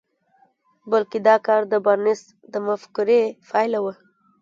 [0.91, 3.93] بلکې دا کار د بارنس د مفکورې پايله وه.